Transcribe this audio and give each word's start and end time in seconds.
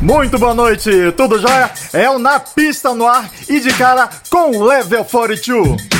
Muito 0.00 0.38
boa 0.38 0.54
noite, 0.54 0.90
tudo 1.16 1.40
jóia? 1.40 1.70
É 1.92 2.08
o 2.08 2.18
Na 2.18 2.38
Pista 2.38 2.94
no 2.94 3.06
ar 3.06 3.28
e 3.48 3.58
de 3.58 3.72
cara 3.74 4.08
com 4.30 4.62
Level 4.62 5.04
42. 5.04 5.97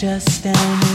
just 0.00 0.30
standing. 0.30 0.89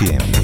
100. 0.00 0.43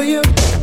for 0.00 0.06
you. 0.06 0.59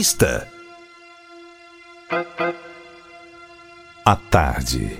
Na 0.00 0.04
pista. 0.04 0.48
À 4.06 4.16
tarde. 4.30 4.98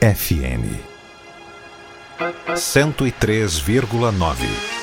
FM 0.00 0.64
103,9. 2.54 4.77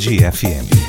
Tarde 0.00 0.30
FM. 0.30 0.79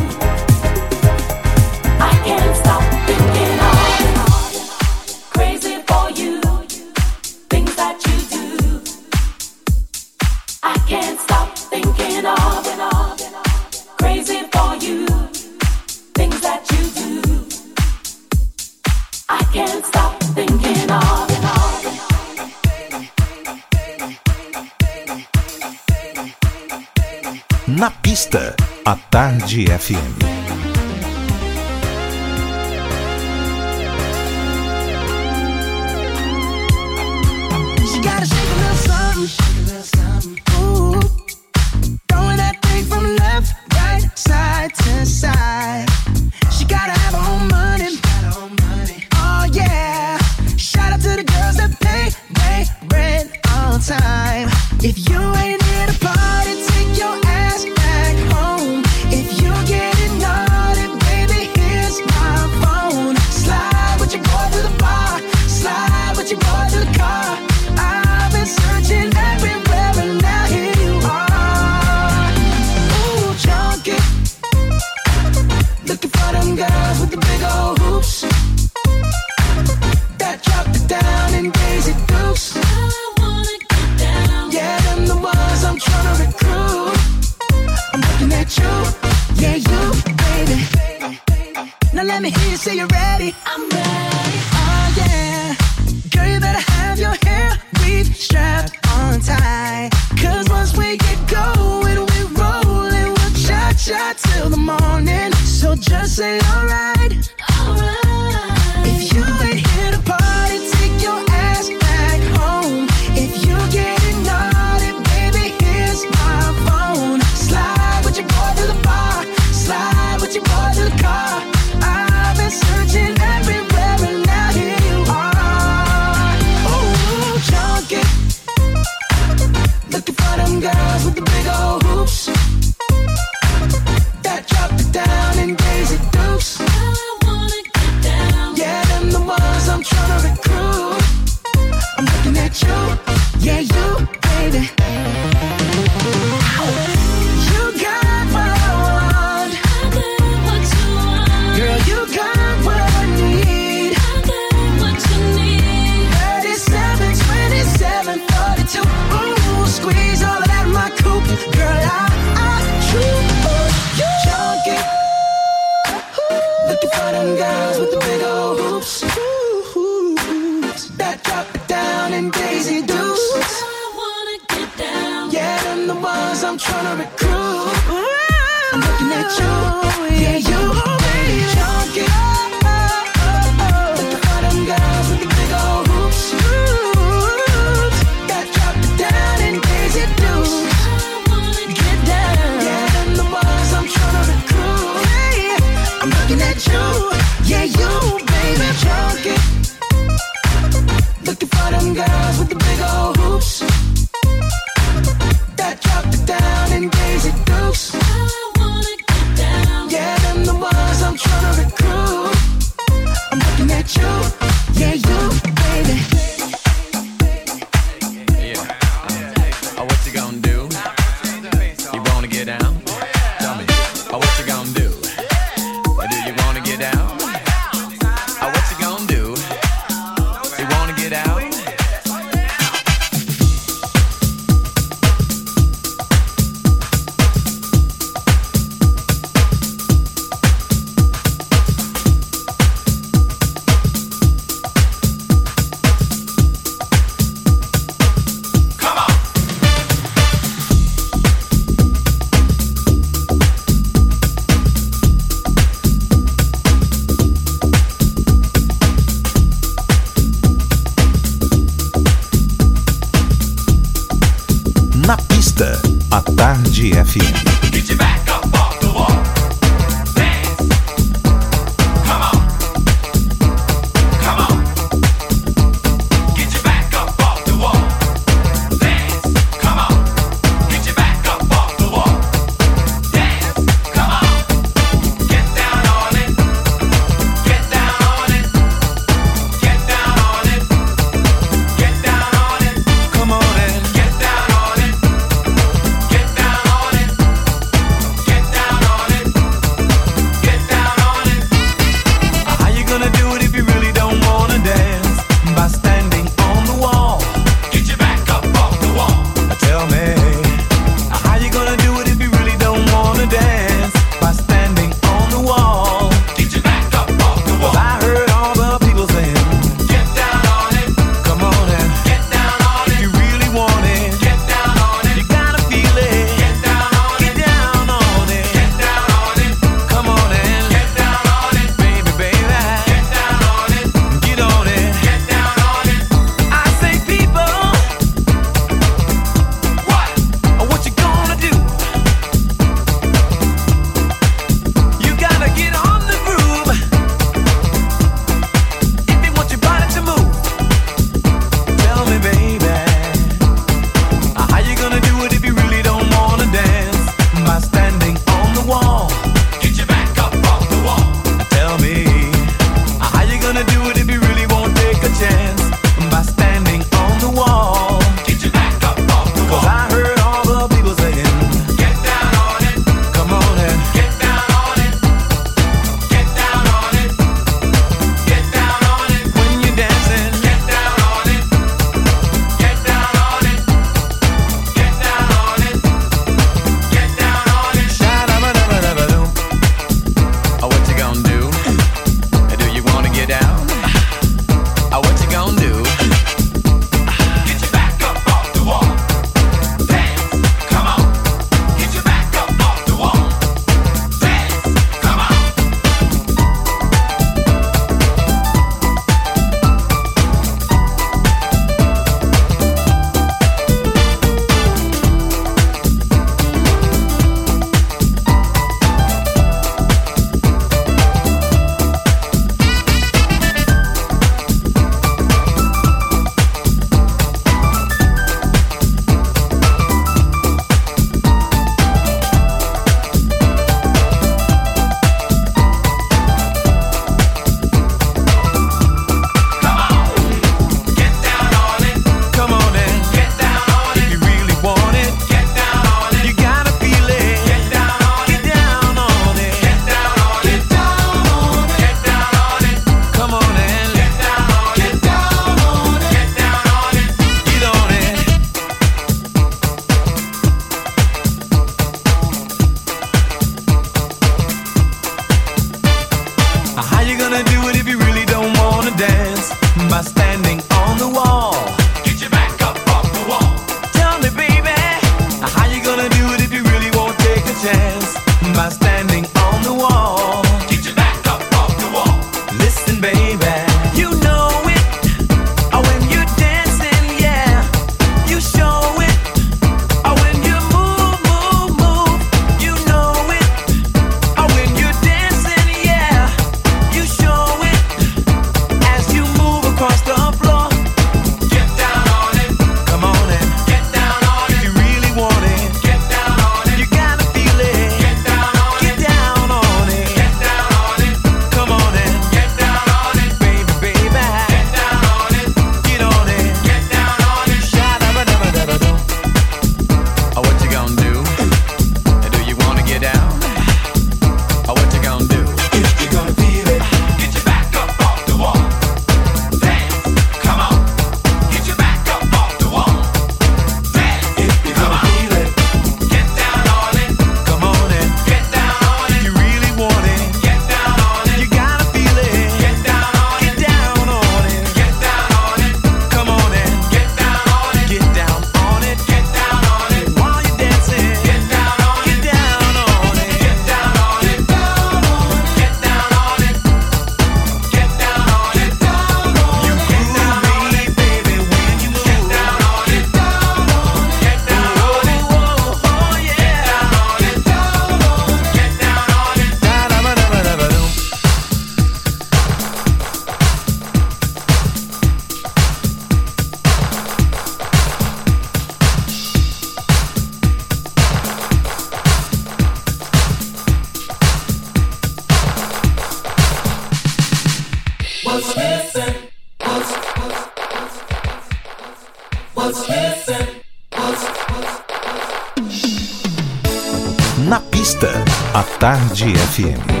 Tarde 598.81 599.31
FM. 599.31 600.00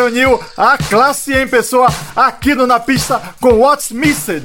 O'Neill, 0.00 0.40
a 0.56 0.78
classe 0.78 1.32
em 1.32 1.46
pessoa, 1.46 1.88
aqui 2.14 2.54
no 2.54 2.66
Na 2.66 2.80
Pista 2.80 3.20
com 3.40 3.60
What's 3.60 3.90
Missing. 3.90 4.42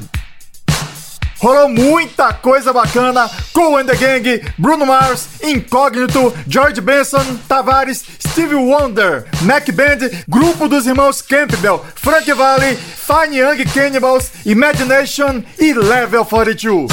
Rolou 1.42 1.68
muita 1.68 2.32
coisa 2.32 2.72
bacana 2.72 3.28
com 3.52 3.84
the 3.84 3.96
Gang, 3.96 4.44
Bruno 4.56 4.86
Mars, 4.86 5.26
Incógnito, 5.42 6.32
George 6.46 6.80
Benson, 6.80 7.36
Tavares, 7.48 8.04
Steve 8.24 8.54
Wonder, 8.54 9.26
Mac 9.40 9.68
Band, 9.72 10.08
Grupo 10.28 10.68
dos 10.68 10.86
Irmãos 10.86 11.20
Campbell, 11.20 11.84
Frank 11.96 12.32
Valley, 12.32 12.76
Fine 12.76 13.38
Young 13.38 13.64
Cannibals, 13.74 14.30
Imagination 14.46 15.42
e 15.58 15.74
Level 15.74 16.24
42. 16.24 16.86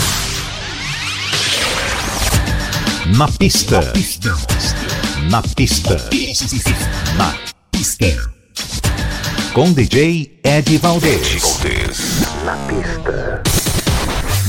Na 3.16 3.28
pista. 3.28 3.82
Na 3.82 3.91
pista. 3.91 4.30
Na 5.30 5.41
pista. 5.41 5.95
Na 7.18 7.36
pista. 7.72 8.39
Com 9.54 9.74
DJ 9.74 10.39
Ed 10.43 10.78
Valdez. 10.78 11.41
Na 12.45 12.56
pista. 12.68 13.43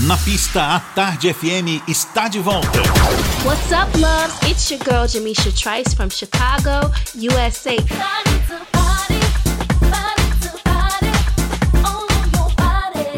Na 0.03 0.16
pista, 0.18 0.62
a 0.76 0.80
Tarde 0.80 1.32
FM 1.32 1.82
está 1.88 2.28
de 2.28 2.38
volta. 2.38 2.80
What's 3.44 3.72
up, 3.72 3.98
loves? 3.98 4.34
It's 4.51 4.70
your 4.70 4.80
girl 4.80 5.07
Jamisha 5.07 5.53
Trice 5.53 5.94
from 5.94 6.11
Chicago, 6.11 6.90
USA. 7.14 7.76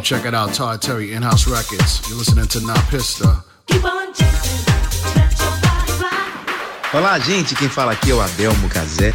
Check 0.03 0.27
it 0.27 0.35
out, 0.35 0.53
Todd 0.53 0.81
Terry, 0.81 1.15
In-House 1.15 1.47
Records. 1.47 2.03
You're 2.09 2.19
listening 2.19 2.47
to 2.49 2.61
Na 2.61 2.75
Pista. 2.91 3.45
Keep 3.67 3.85
on 3.85 4.13
Olá, 6.95 7.19
gente. 7.19 7.55
Quem 7.55 7.71
fala 7.71 7.93
aqui 7.93 8.11
é 8.11 8.15
o 8.15 8.21
Adelmo 8.21 8.69
Cazé. 8.69 9.15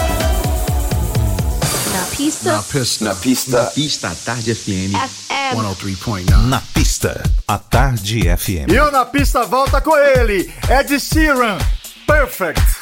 pista. 2.21 2.51
Na 2.51 2.61
pista. 2.61 3.05
Na 3.05 3.15
pista. 3.15 3.63
Na 3.63 3.69
pista 3.71 4.15
Tarde 4.23 4.53
FM. 4.53 4.93
FM. 4.93 5.55
103.9. 5.55 6.47
Na 6.47 6.61
pista, 6.73 7.23
a 7.47 7.57
Tarde 7.57 8.21
FM. 8.37 8.71
E 8.71 8.79
o 8.79 8.91
Na 8.91 9.05
Pista 9.05 9.43
volta 9.45 9.81
com 9.81 9.97
ele, 9.97 10.53
Ed 10.69 10.99
Sheeran. 10.99 11.57
Perfect. 12.05 12.80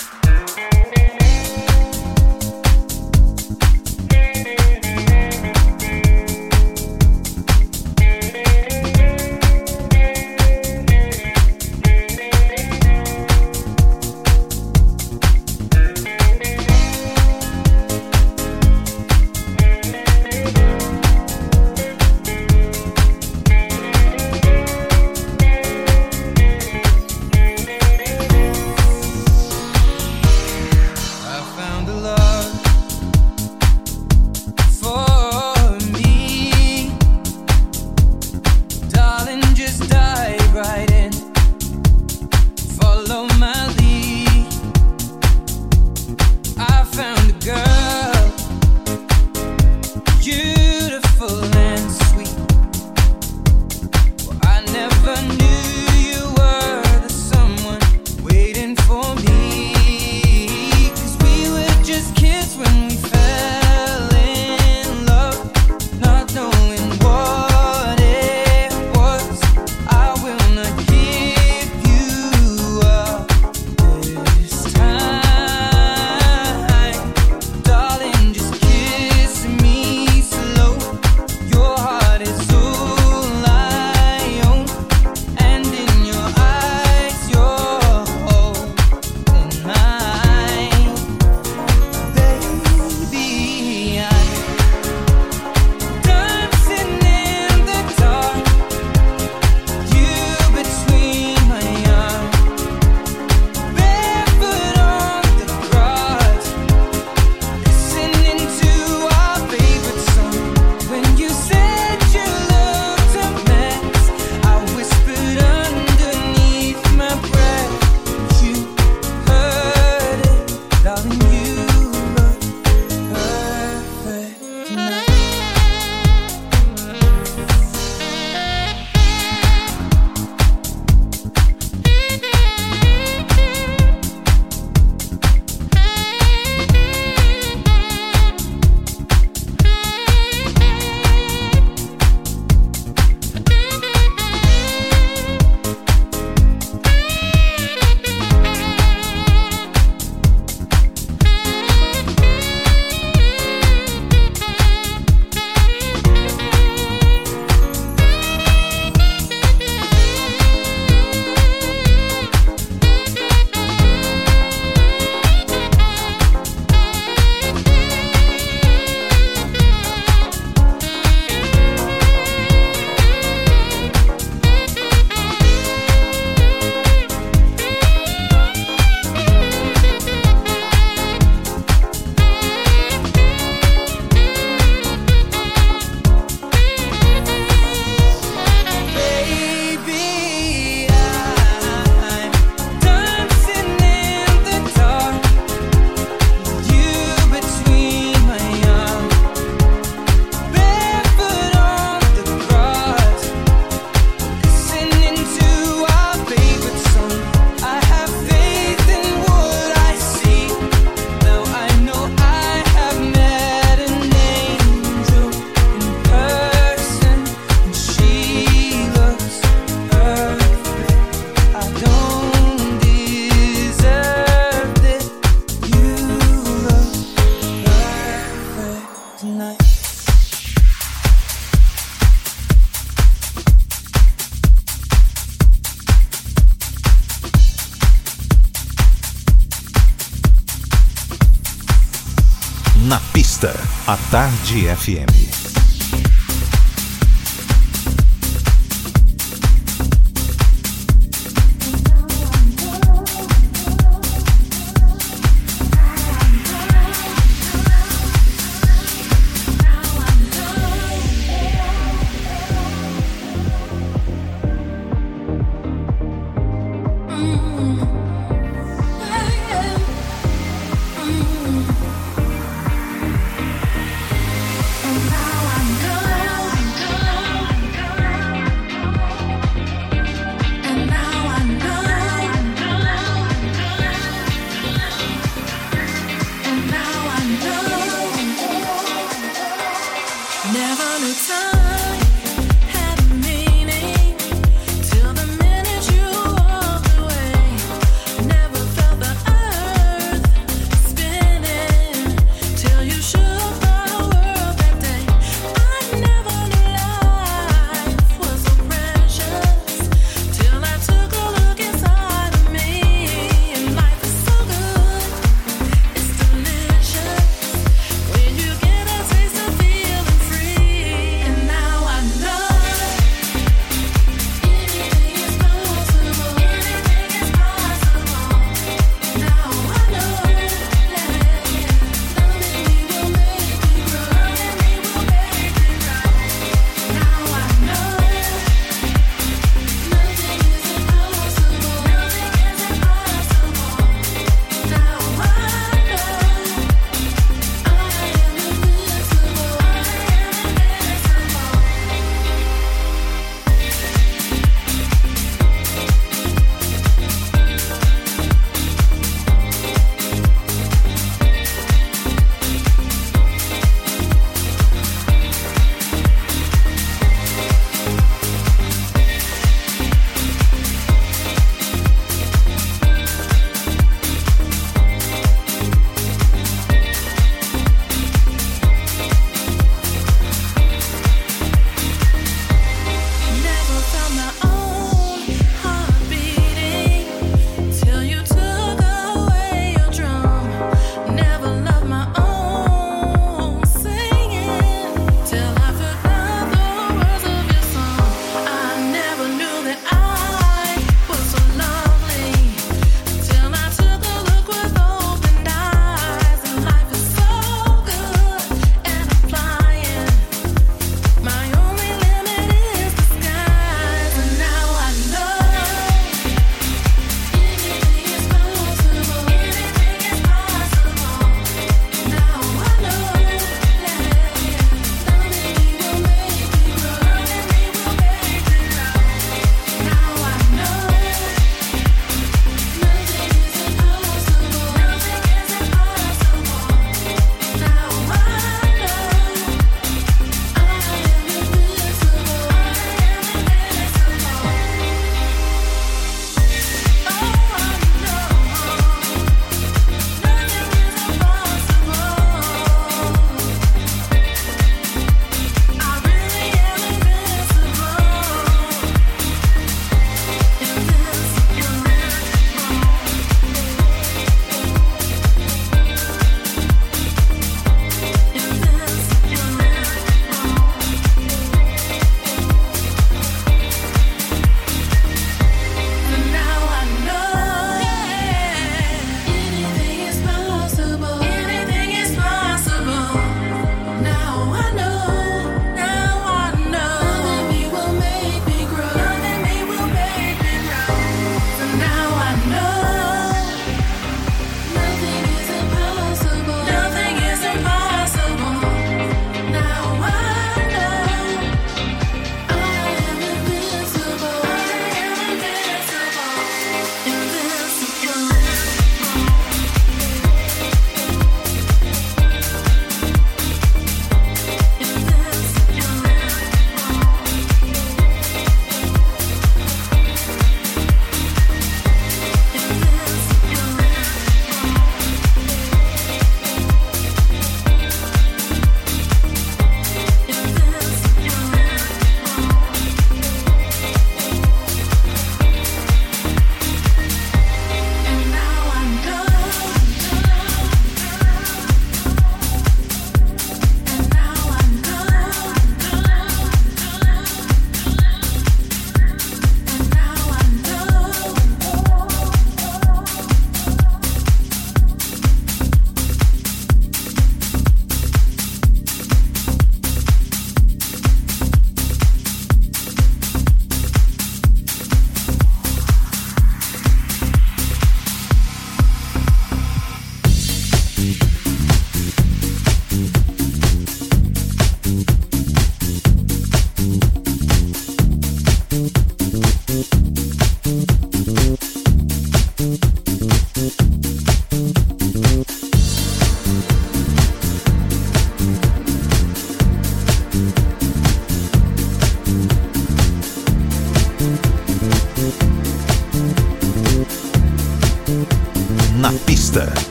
Tarde 244.12 244.66
FM. 244.66 245.19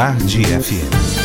Tarde 0.00 0.40
FM. 0.40 1.19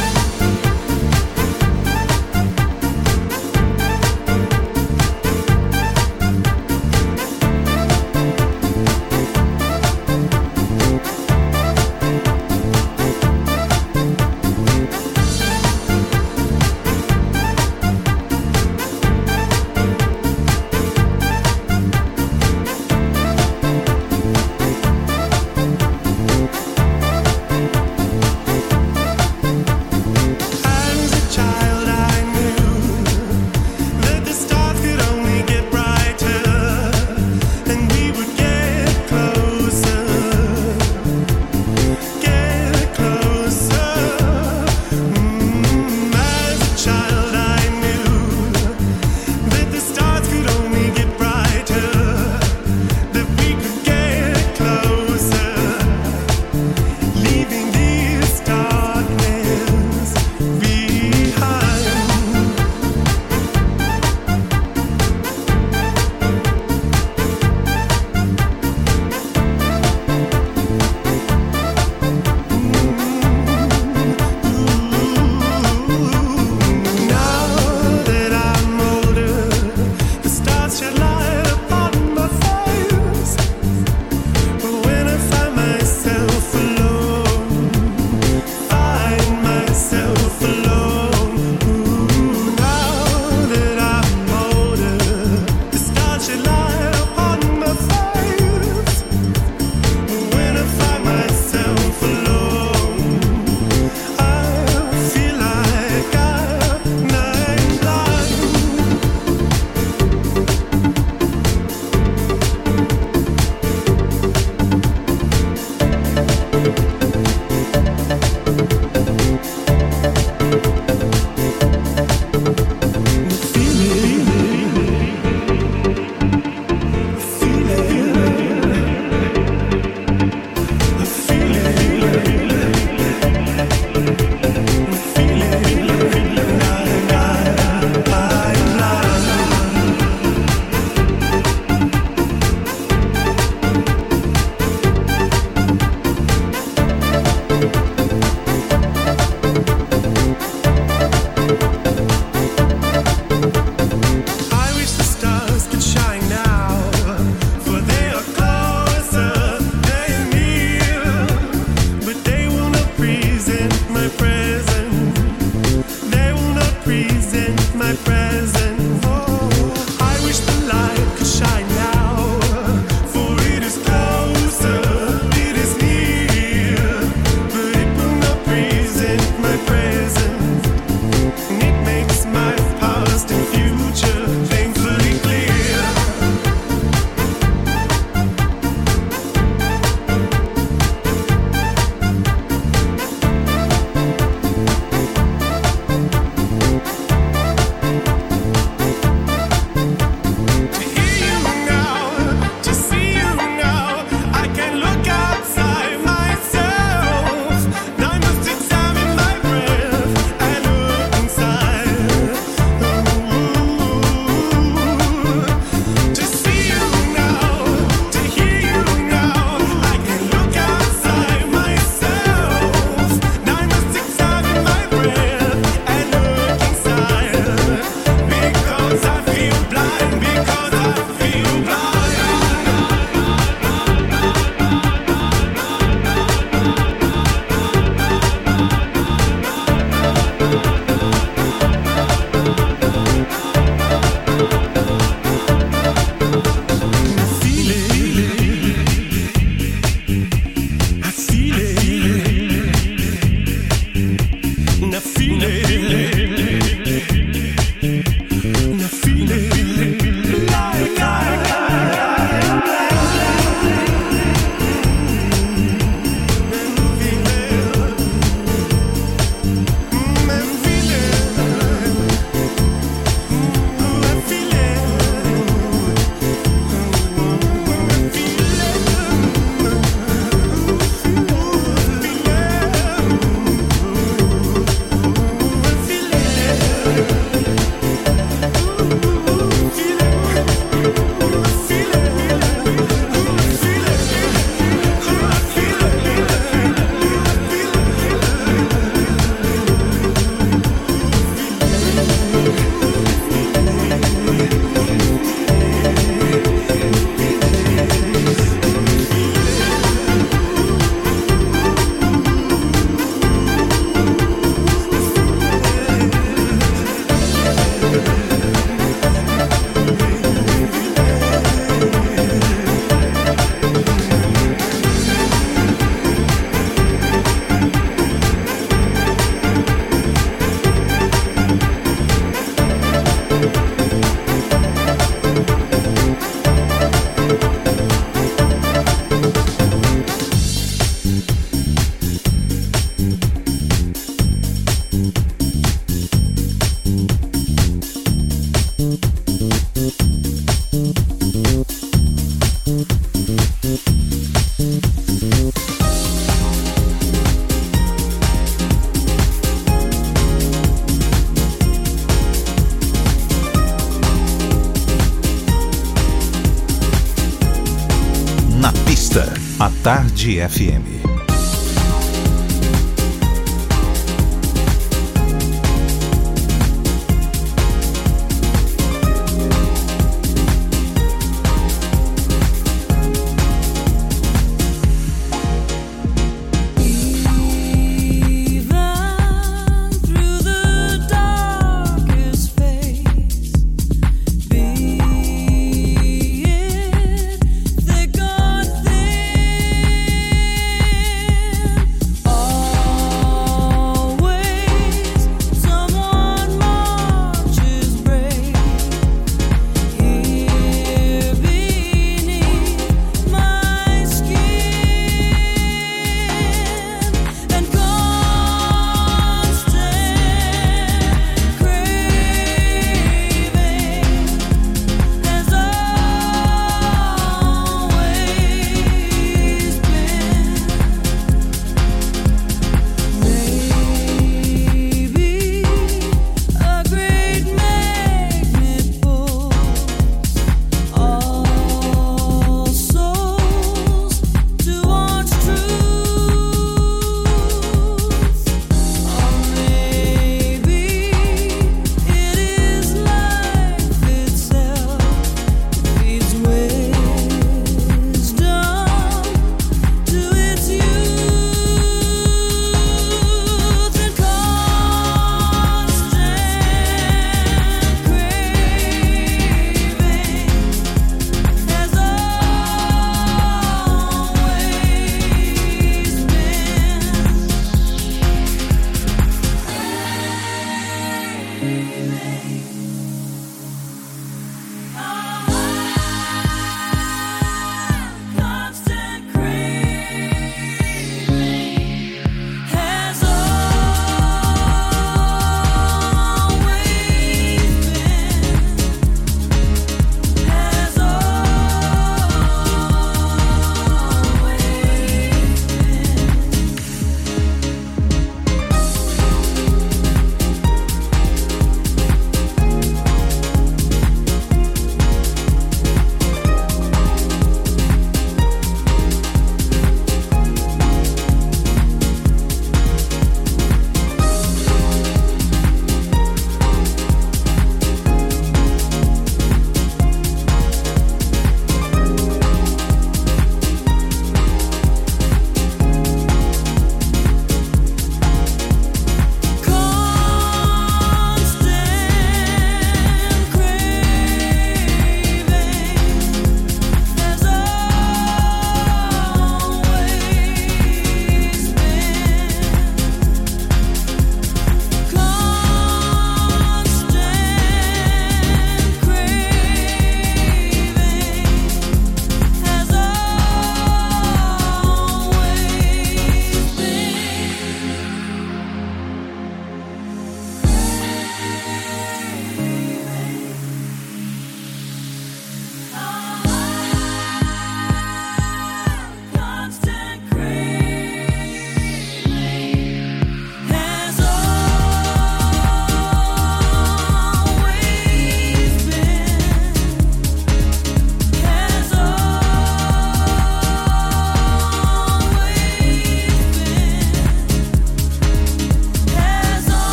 Tarde 369.86 370.42
FM. 370.42 370.95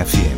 a 0.00 0.04
100. 0.04 0.29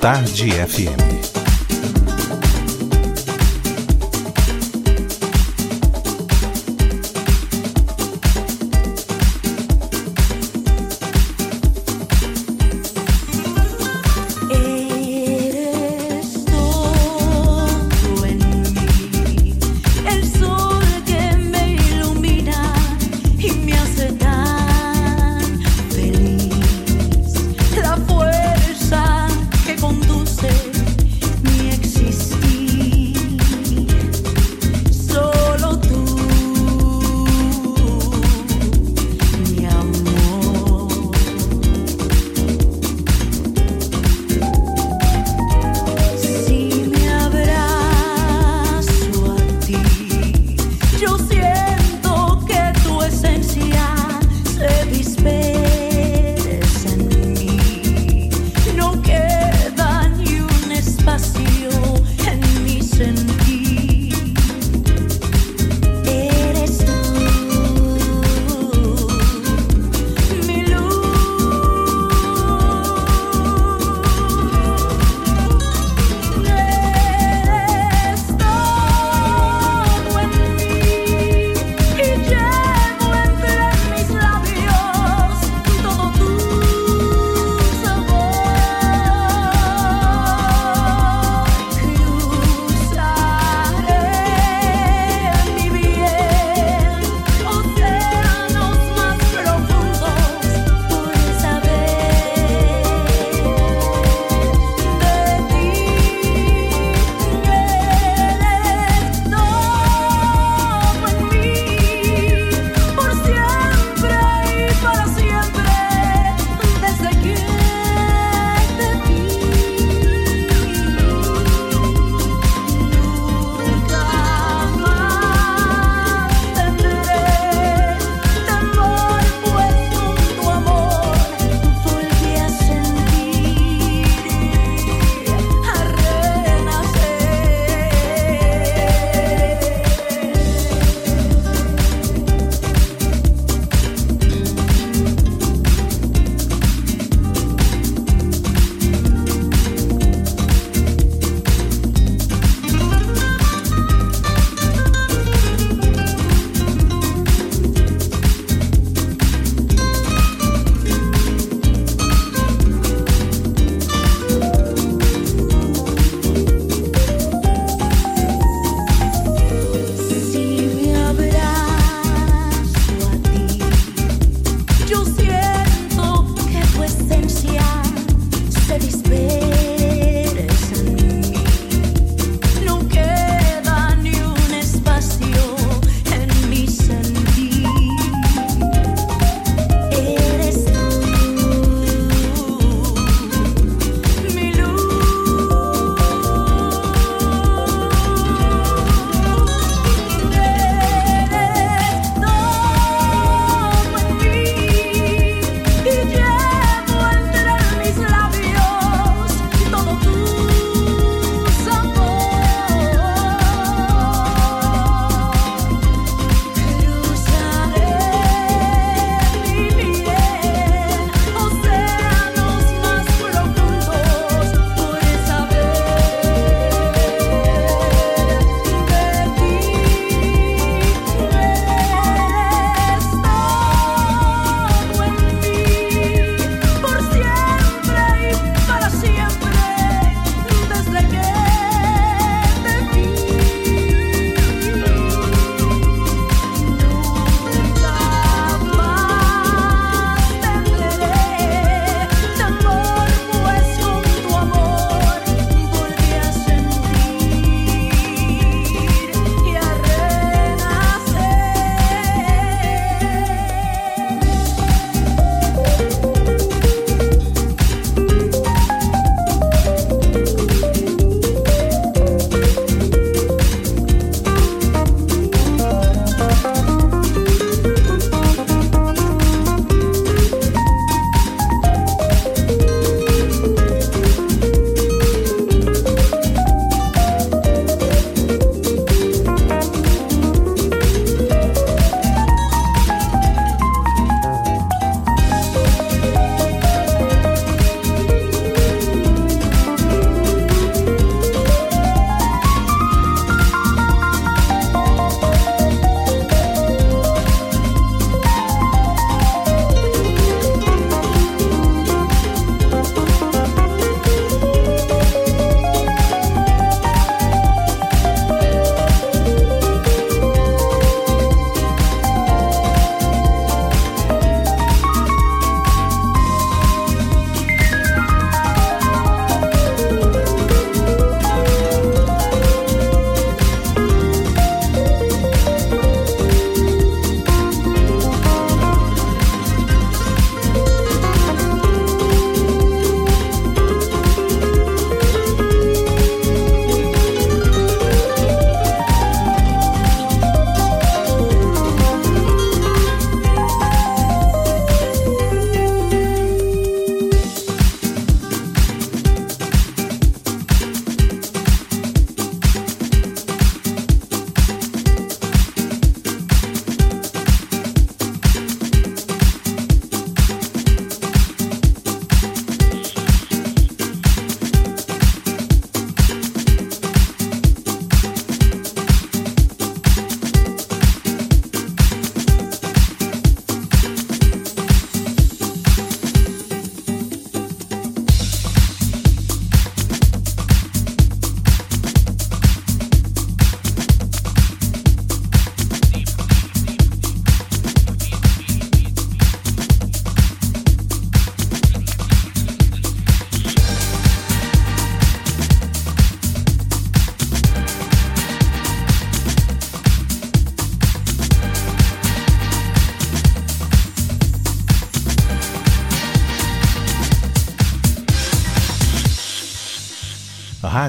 Tarde 0.00 0.48
FM. 0.48 1.19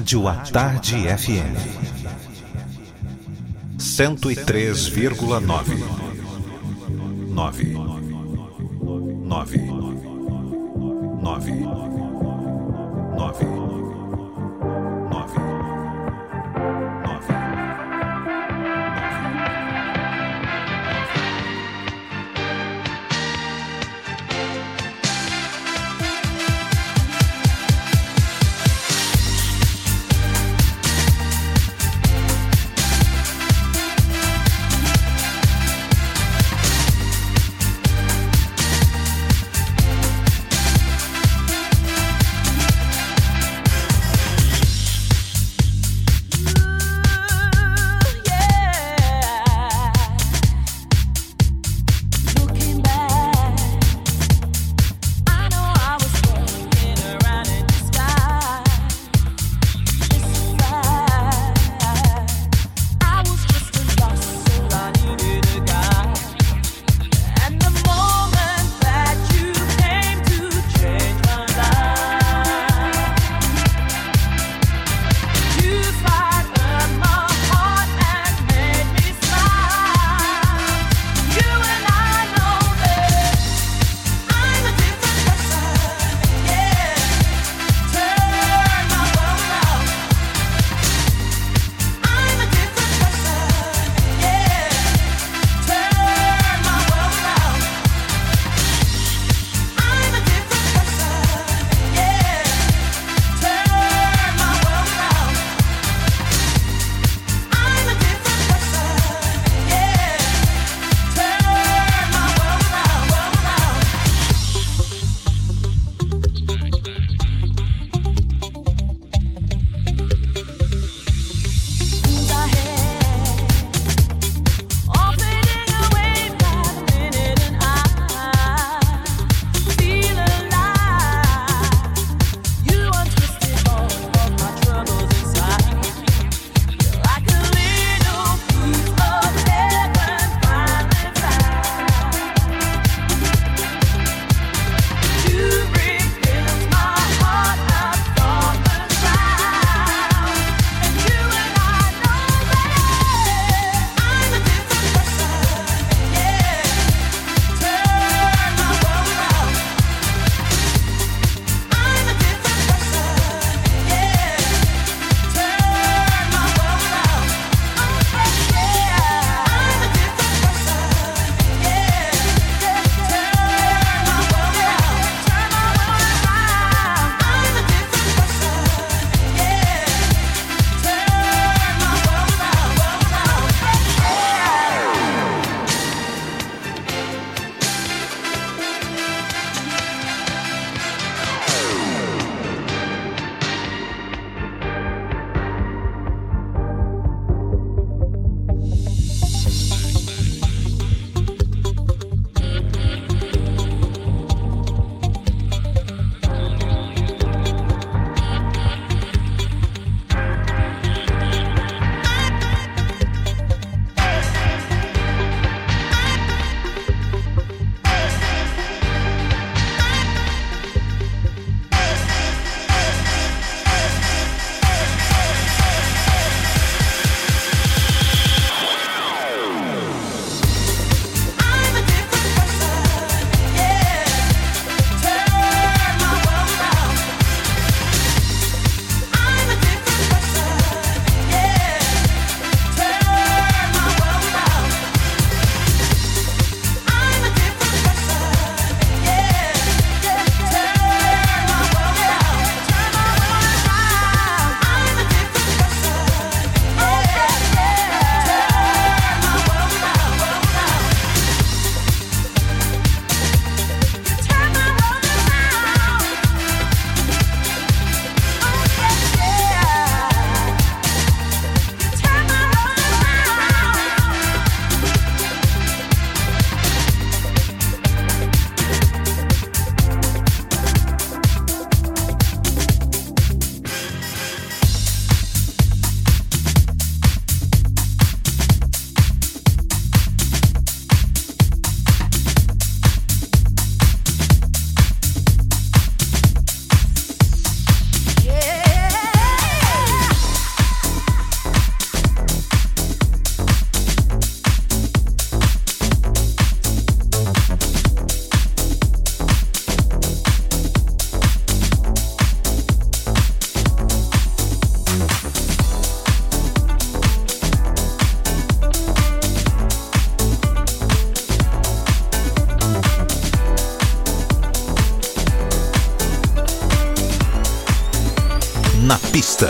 Rádio 0.02 0.26
à 0.26 0.34
Tarde 0.34 1.06
FM 1.06 1.54
103,9 3.78 5.81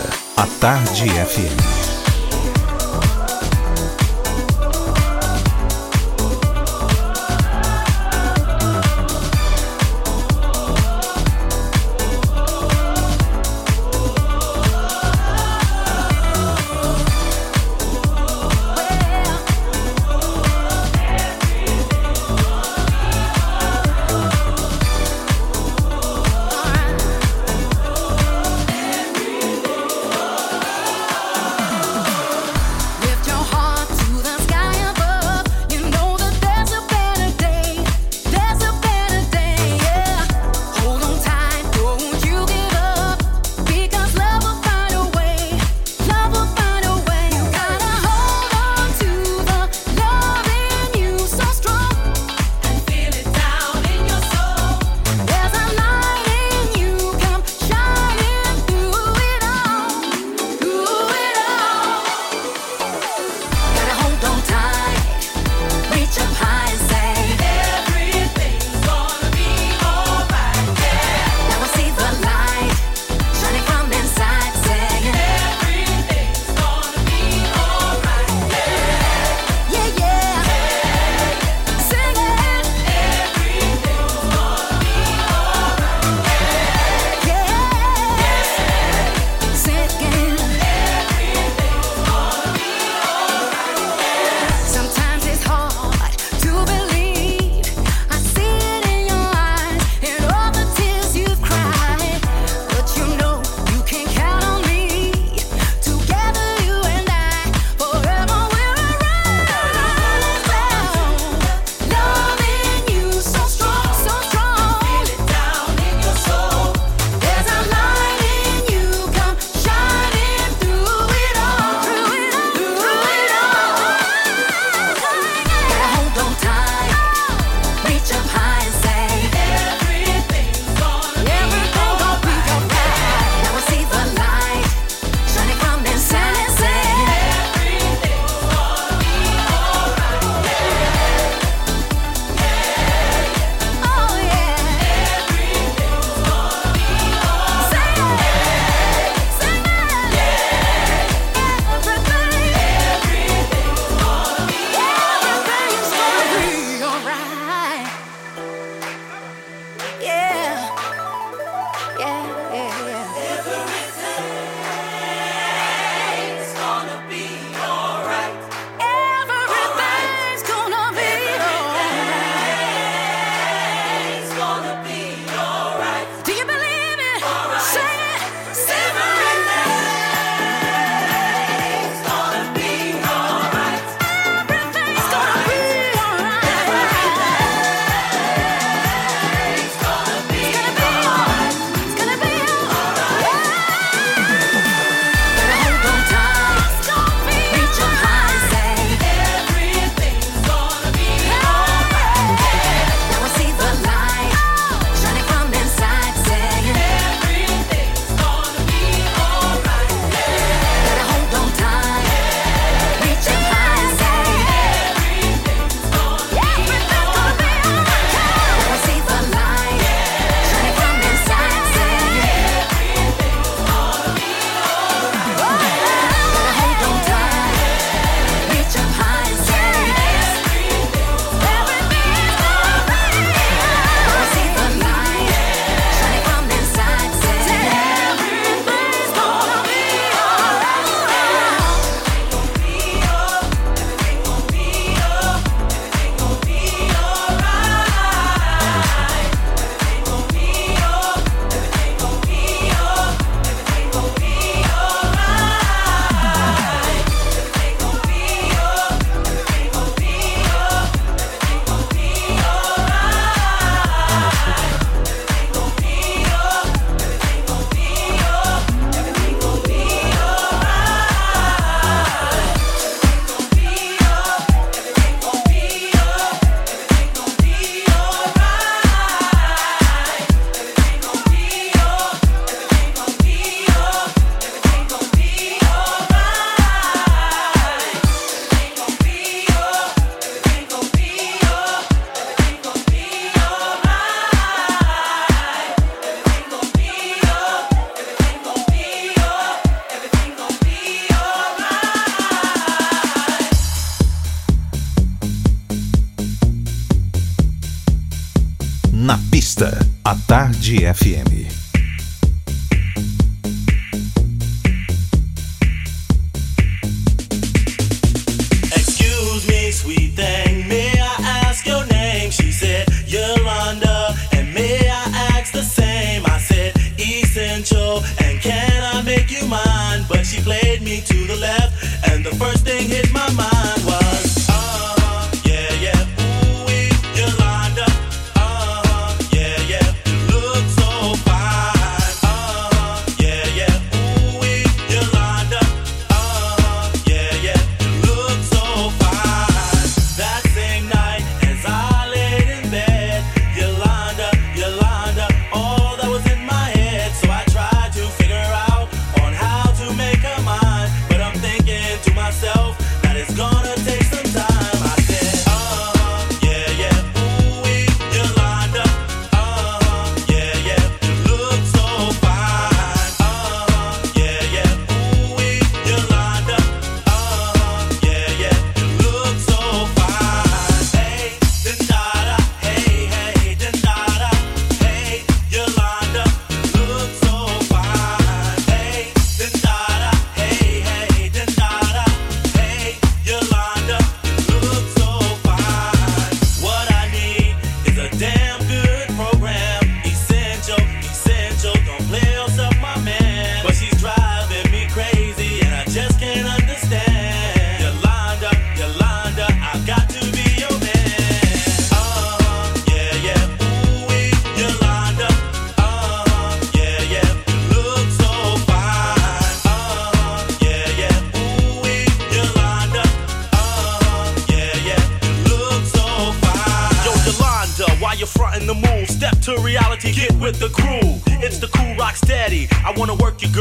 a 0.01 0.47
Tarde 0.59 1.07
FM. 1.07 1.82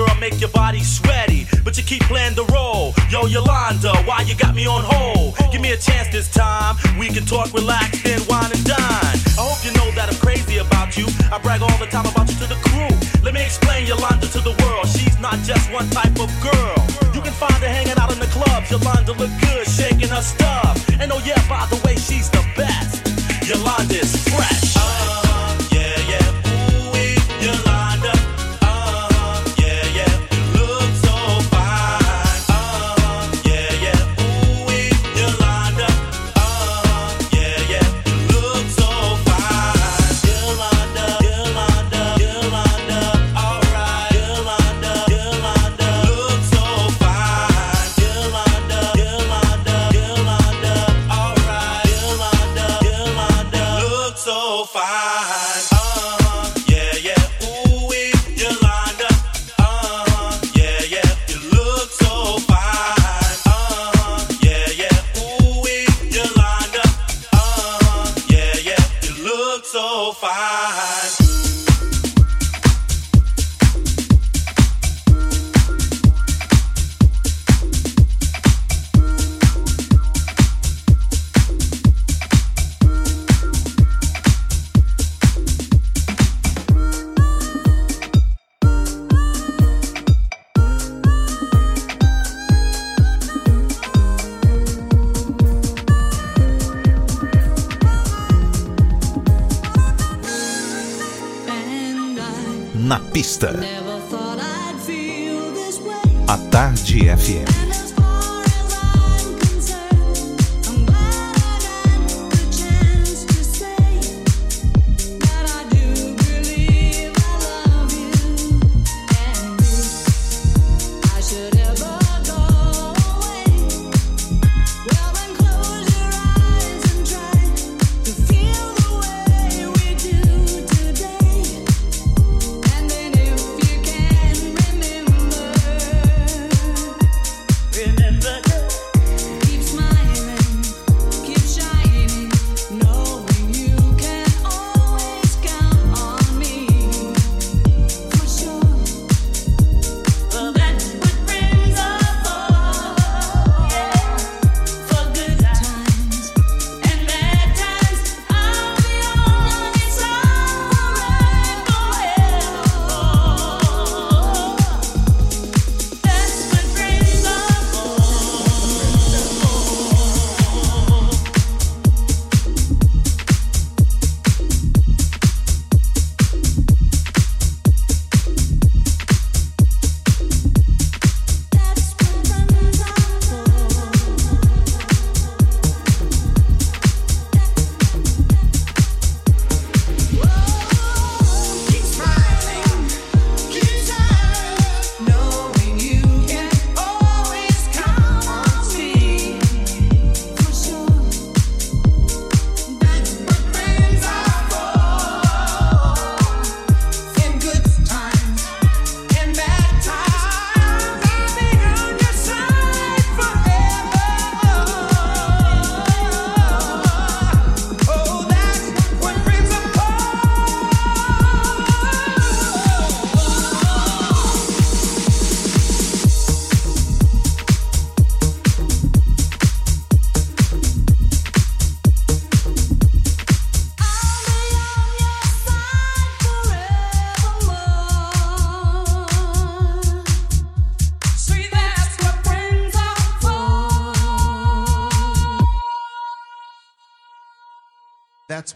girl, 0.07 0.15
make 0.21 0.41
your 0.41 0.51
body 0.51 0.83
sweaty. 0.83 1.47
But 1.65 1.77
you 1.77 1.83
keep 1.83 2.03
playing 2.05 2.35
the 2.35 2.45
role. 2.47 2.95
Yo, 3.11 3.27
Yolanda, 3.27 3.93
why 4.05 4.23
you 4.23 4.35
got 4.35 4.55
me 4.55 4.67
on 4.67 4.83
hold? 4.85 5.37
Give 5.53 5.61
me 5.61 5.73
a 5.73 5.77
chance 5.77 6.09
this 6.09 6.31
time. 6.31 6.77
We 6.99 7.09
can 7.09 7.25
talk, 7.25 7.53
relax, 7.53 8.03
then 8.03 8.21
wine 8.29 8.51
and 8.53 8.65
dine. 8.65 9.17
I 9.39 9.43
hope 9.49 9.65
you 9.65 9.73
know 9.79 9.91
that 9.93 10.09
I'm 10.11 10.19
crazy 10.19 10.59
about 10.59 10.97
you. 10.97 11.07
I 11.31 11.39
brag 11.39 11.63
all 11.63 11.79
the 11.79 11.87
time 11.87 12.07
about 12.07 12.29
you 12.29 12.37
to 12.43 12.47
the 12.47 12.61
crew. 12.67 12.93
Let 13.23 13.35
me 13.35 13.43
explain 13.43 13.87
Yolanda 13.87 14.27
to 14.29 14.41
the 14.41 14.55
world. 14.63 14.87
She's 14.89 15.19
not 15.21 15.39
just 15.45 15.71
one 15.73 15.89
type 15.91 16.19
of 16.19 16.31
girl. 16.43 16.79
You 17.15 17.21
can 17.21 17.33
find 17.33 17.55
her 17.63 17.69
hanging 17.69 17.99
out 17.99 18.13
in 18.13 18.19
the 18.19 18.31
clubs. 18.31 18.71
Yolanda 18.71 19.13
look 19.13 19.31
good, 19.41 19.67
shaking 19.67 20.09
her 20.09 20.23
stuff. 20.23 20.75
And 21.01 21.13
oh 21.13 21.23
yeah, 21.25 21.41
by 21.49 21.67
the 21.71 21.81
way, 21.87 21.97
she's 21.97 22.29
the 22.31 22.45
best. 22.57 23.07
Yolanda's 23.47 24.17
fresh. 24.29 24.82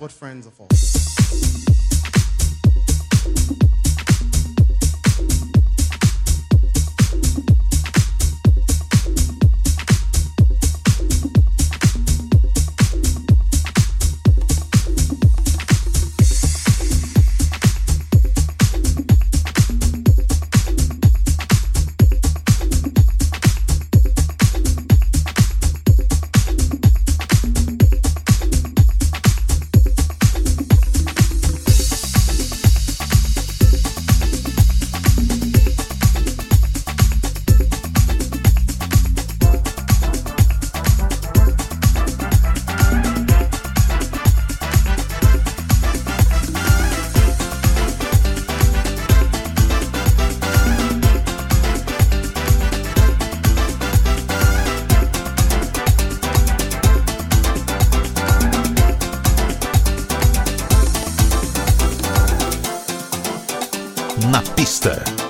good 0.07 0.13
friends 0.13 0.47
of 0.47 0.61
all. 0.61 1.16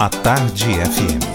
A 0.07 0.09
Tarde 0.09 0.79
FM. 0.79 1.26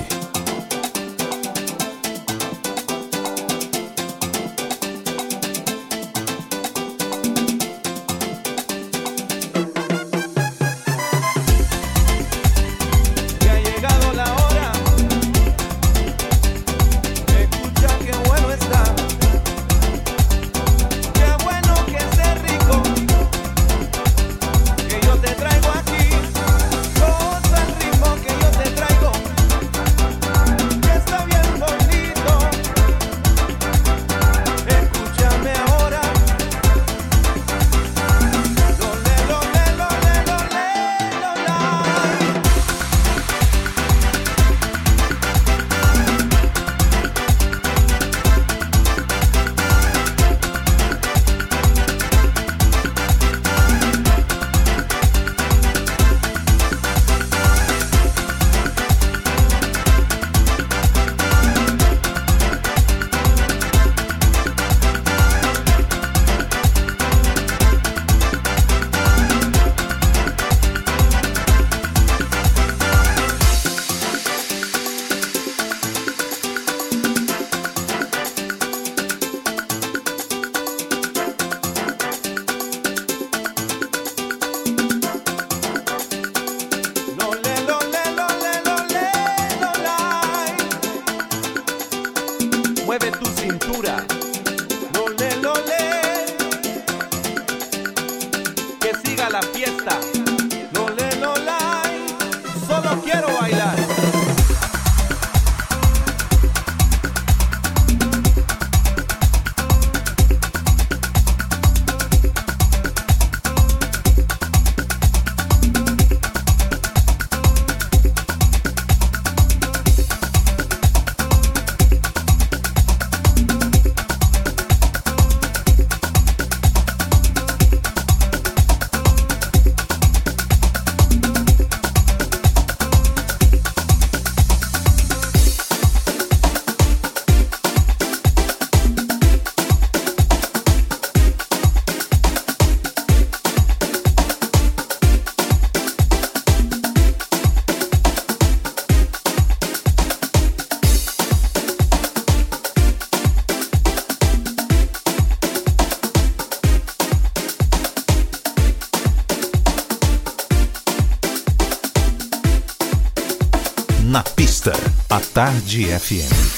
Tarde 165.41 165.89
FM. 165.89 166.50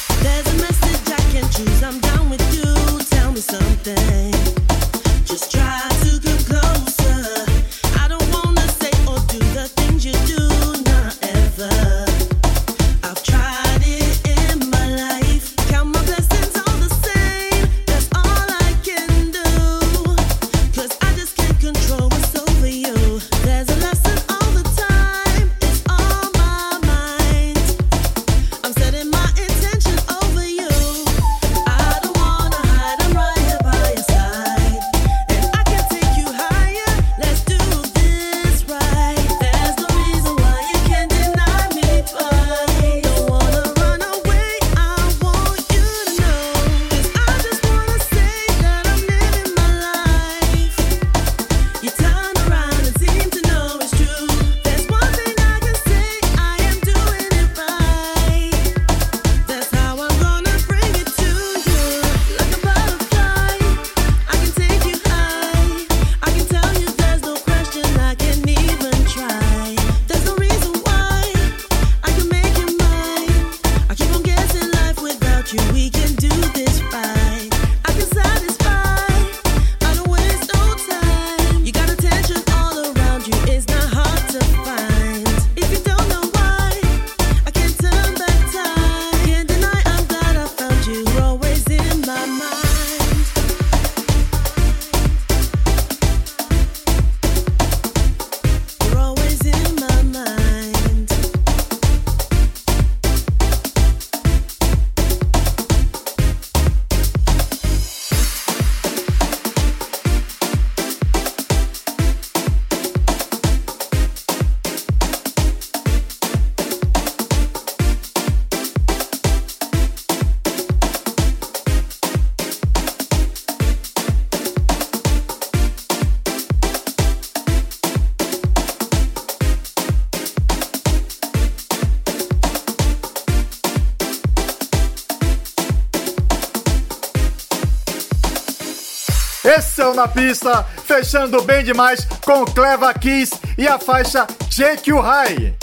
Na 140.04 140.08
Pista, 140.10 140.68
fechando 140.86 141.42
bem 141.44 141.64
demais 141.64 142.06
com 142.26 142.44
Cleva 142.44 142.94
Kiss 142.94 143.40
e 143.58 143.66
a 143.66 143.80
faixa 143.80 144.28
Check 144.50 144.88
You 144.88 145.00
High. 145.00 145.56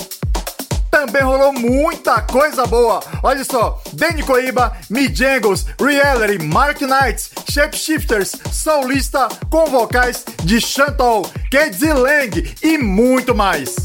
Também 0.91 1.21
rolou 1.21 1.53
muita 1.53 2.23
coisa 2.23 2.65
boa. 2.67 3.01
Olha 3.23 3.45
só, 3.45 3.83
Danny 3.93 4.23
Coiba, 4.23 4.73
Mijangles, 4.89 5.67
Reality, 5.79 6.43
Mark 6.43 6.81
Knights, 6.81 7.33
Shapeshifters, 7.51 8.35
Soulista 8.51 9.29
com 9.51 9.67
vocais 9.67 10.25
de 10.43 10.59
Chantal, 10.59 11.31
Kedzi 11.51 11.93
Lang 11.93 12.55
e 12.62 12.79
muito 12.79 13.35
mais. 13.35 13.77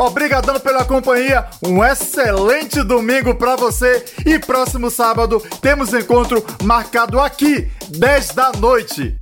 Obrigadão 0.00 0.58
pela 0.60 0.82
companhia, 0.82 1.46
um 1.62 1.84
excelente 1.84 2.82
domingo 2.82 3.34
para 3.34 3.54
você 3.54 4.02
e 4.24 4.38
próximo 4.38 4.90
sábado 4.90 5.42
temos 5.60 5.92
encontro 5.92 6.42
marcado 6.62 7.20
aqui, 7.20 7.70
10 7.90 8.28
da 8.34 8.52
noite. 8.52 9.16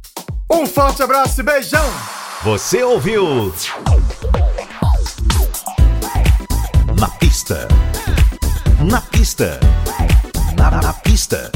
Um 0.51 0.67
forte 0.67 1.03
abraço 1.03 1.41
e 1.41 1.45
beijão! 1.45 1.85
Você 2.45 2.83
ouviu? 2.83 3.53
Na 6.99 7.09
pista. 7.09 7.67
Na 8.81 9.01
pista. 9.01 9.59
Na, 10.57 10.71
na 10.71 10.93
pista. 10.93 11.51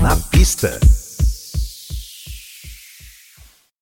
Na 0.00 0.16
pista. 0.30 0.78